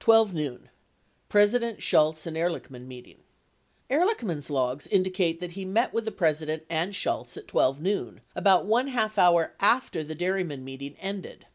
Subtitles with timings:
[0.00, 0.70] 12 NOON
[1.28, 3.18] PRESIDENT, SJIUETZ AND EHRLICHMAN MEETING
[3.90, 8.66] Ehrlichman's logs indicate that he met with the President and Shultz at 12 noon, about
[8.66, 11.46] one half hour after the dairymen meeting ended.